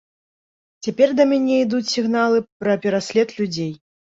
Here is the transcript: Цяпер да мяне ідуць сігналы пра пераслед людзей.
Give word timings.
Цяпер 0.87 1.13
да 1.19 1.27
мяне 1.33 1.59
ідуць 1.65 1.83
сігналы 1.93 2.43
пра 2.65 2.77
пераслед 2.87 3.39
людзей. 3.43 3.71